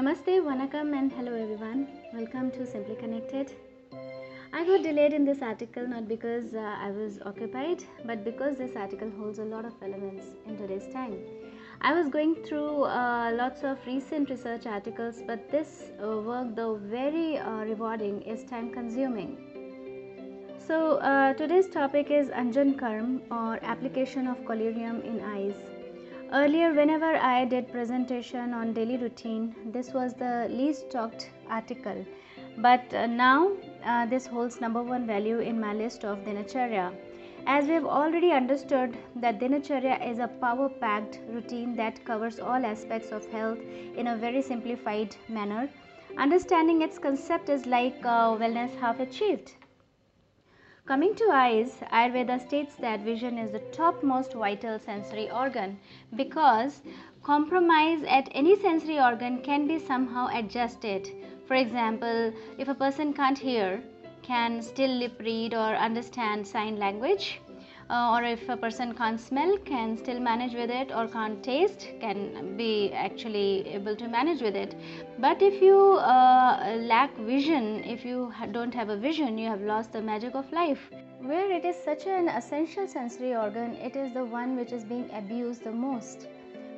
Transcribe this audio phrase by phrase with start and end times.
[0.00, 1.86] Namaste, Vanakam, and hello everyone.
[2.14, 3.52] Welcome to Simply Connected.
[4.50, 8.76] I got delayed in this article not because uh, I was occupied, but because this
[8.76, 11.18] article holds a lot of elements in today's time.
[11.82, 16.76] I was going through uh, lots of recent research articles, but this uh, work, though
[16.76, 19.36] very uh, rewarding, is time consuming.
[20.66, 25.79] So, uh, today's topic is Anjan Karm or application of collyrium in eyes.
[26.32, 32.06] Earlier, whenever I did presentation on daily routine, this was the least talked article.
[32.58, 33.50] But uh, now
[33.84, 36.94] uh, this holds number one value in my list of Dinacharya.
[37.46, 43.10] As we have already understood that Dinacharya is a power-packed routine that covers all aspects
[43.10, 43.58] of health
[43.96, 45.68] in a very simplified manner.
[46.16, 49.54] Understanding its concept is like uh, wellness half achieved.
[50.86, 55.78] Coming to eyes, Ayurveda states that vision is the topmost vital sensory organ
[56.16, 56.82] because
[57.22, 61.08] compromise at any sensory organ can be somehow adjusted.
[61.46, 63.82] For example, if a person can't hear,
[64.22, 67.40] can still lip read or understand sign language,
[67.90, 71.88] uh, or if a person can't smell can still manage with it or can't taste
[72.00, 74.74] can be actually able to manage with it.
[75.18, 79.92] But if you uh, lack vision if you don't have a vision you have lost
[79.92, 80.90] the magic of life.
[81.20, 85.10] Where it is such an essential sensory organ it is the one which is being
[85.12, 86.28] abused the most.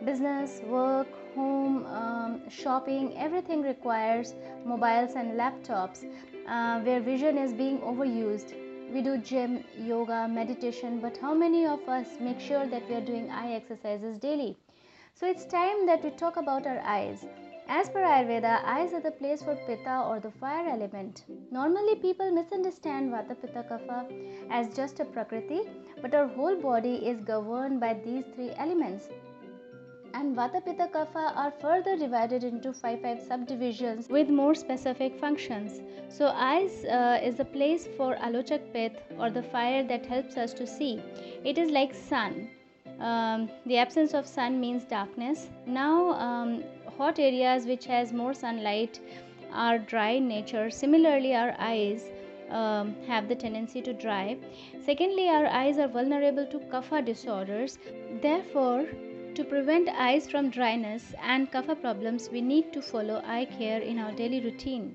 [0.05, 6.05] Business work home um, shopping everything requires mobiles and laptops
[6.49, 8.55] uh, where vision is being overused
[8.93, 13.01] we do gym, yoga, meditation, but how many of us make sure that we are
[13.01, 14.57] doing eye exercises daily?
[15.15, 17.25] So it's time that we talk about our eyes.
[17.69, 21.25] As per Ayurveda, eyes are the place for Pitta or the fire element.
[21.51, 24.07] Normally, people misunderstand Vata Pitta Kapha
[24.51, 25.63] as just a Prakriti,
[26.03, 29.09] but our whole body is governed by these three elements
[30.15, 35.81] and Vata Pitta Kapha are further divided into 5 5 subdivisions with more specific functions.
[36.09, 40.53] So, eyes uh, is a place for Alochak Pit or the fire that helps us
[40.55, 41.03] to see.
[41.45, 42.51] It is like sun.
[43.01, 45.49] Um, the absence of sun means darkness.
[45.67, 46.65] Now, um,
[46.99, 49.01] hot areas which has more sunlight
[49.53, 50.71] are dry in nature.
[50.71, 52.05] Similarly, our eyes
[52.51, 54.37] um, have the tendency to dry.
[54.85, 57.79] Secondly, our eyes are vulnerable to kapha disorders.
[58.21, 58.87] Therefore,
[59.35, 63.99] to prevent eyes from dryness and kapha problems, we need to follow eye care in
[63.99, 64.95] our daily routine.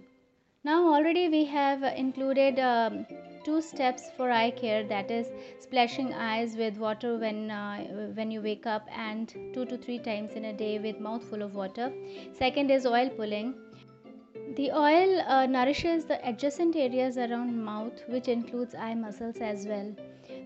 [0.63, 3.05] Now, already we have included um,
[3.43, 5.27] two steps for eye care that is
[5.59, 10.33] splashing eyes with water when uh, when you wake up and two to three times
[10.33, 11.91] in a day with mouthful of water.
[12.33, 13.55] Second is oil pulling.
[14.55, 19.95] The oil uh, nourishes the adjacent areas around mouth which includes eye muscles as well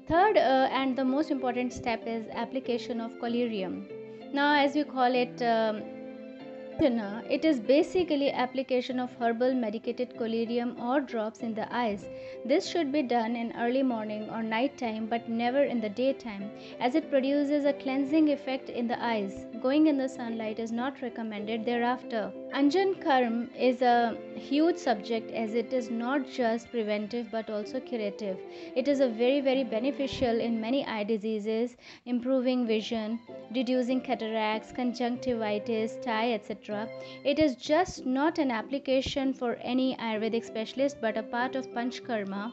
[0.08, 3.86] Third uh, and the most important step is application of collyrium.
[4.34, 5.84] Now, as we call it, um,
[6.80, 12.06] it is basically application of herbal medicated collyrium or drops in the eyes.
[12.46, 16.50] This should be done in early morning or night time but never in the daytime
[16.80, 19.46] as it produces a cleansing effect in the eyes.
[19.62, 22.32] Going in the sunlight is not recommended thereafter.
[22.54, 28.38] Anjan Karm is a huge subject as it is not just preventive but also curative.
[28.76, 33.20] It is a very very beneficial in many eye diseases, improving vision,
[33.56, 36.88] reducing cataracts, conjunctivitis, stye, etc.
[37.24, 42.52] It is just not an application for any Ayurvedic specialist but a part of Panchkarma,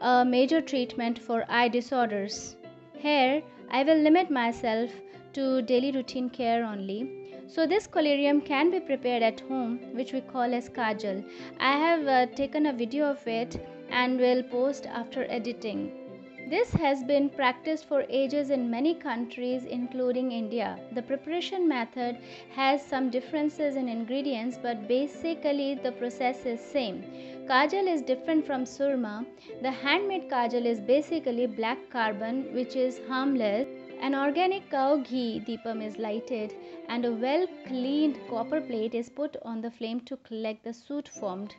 [0.00, 2.56] a major treatment for eye disorders.
[2.98, 4.90] Here, I will limit myself
[5.32, 7.10] to daily routine care only.
[7.46, 11.24] So this collyrium can be prepared at home which we call as kajal.
[11.60, 13.56] I have uh, taken a video of it
[13.90, 16.05] and will post after editing.
[16.48, 20.78] This has been practiced for ages in many countries, including India.
[20.92, 22.18] The preparation method
[22.54, 27.02] has some differences in ingredients, but basically the process is same.
[27.48, 29.26] Kajal is different from surma.
[29.60, 33.66] The handmade kajal is basically black carbon, which is harmless.
[34.00, 36.54] An organic cow ghee deepam is lighted
[36.88, 41.08] and a well cleaned copper plate is put on the flame to collect the soot
[41.08, 41.54] formed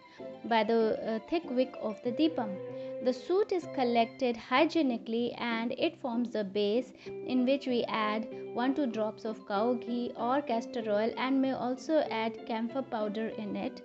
[0.45, 2.56] by the uh, thick wick of the deepam.
[3.04, 8.75] The soot is collected hygienically and it forms the base in which we add 1
[8.75, 13.56] 2 drops of cow ghee or castor oil and may also add camphor powder in
[13.56, 13.81] it.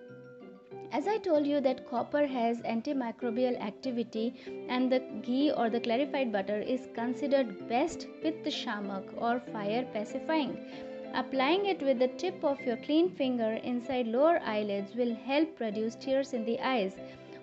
[0.92, 4.34] As I told you that copper has antimicrobial activity
[4.68, 9.86] and the ghee or the clarified butter is considered best with the shamak or fire
[9.94, 10.58] pacifying.
[11.14, 15.94] Applying it with the tip of your clean finger inside lower eyelids will help produce
[15.94, 16.94] tears in the eyes.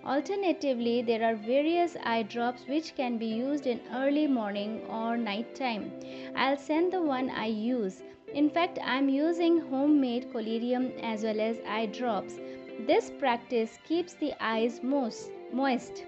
[0.04, 5.56] Alternatively, there are various eye drops which can be used in early morning or night
[5.56, 5.90] time.
[6.36, 8.00] I'll send the one I use.
[8.32, 12.38] In fact, I'm using homemade collyrium as well as eye drops.
[12.86, 16.04] This practice keeps the eyes moist.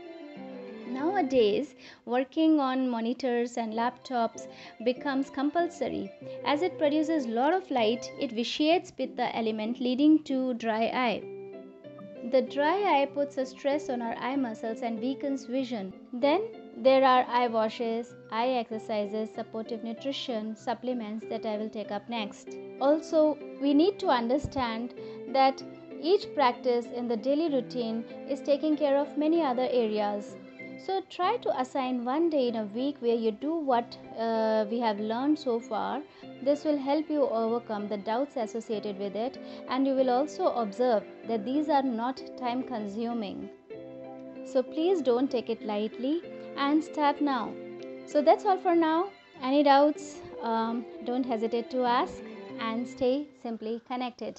[0.88, 1.74] Nowadays,
[2.06, 4.46] working on monitors and laptops
[4.84, 6.10] becomes compulsory.
[6.44, 11.22] As it produces lot of light, it vitiates pitta element leading to dry eye.
[12.30, 15.92] The dry eye puts a stress on our eye muscles and weakens vision.
[16.12, 16.42] Then
[16.76, 22.56] there are eye washes, eye exercises, supportive nutrition, supplements that I will take up next.
[22.80, 24.94] Also, we need to understand
[25.32, 25.62] that
[26.02, 30.36] each practice in the daily routine is taking care of many other areas.
[30.84, 34.80] So, try to assign one day in a week where you do what uh, we
[34.80, 36.02] have learned so far.
[36.42, 39.38] This will help you overcome the doubts associated with it,
[39.68, 43.48] and you will also observe that these are not time consuming.
[44.44, 46.20] So, please don't take it lightly
[46.56, 47.52] and start now.
[48.06, 49.10] So that's all for now.
[49.42, 52.22] Any doubts, um, don't hesitate to ask
[52.58, 54.38] and stay simply connected.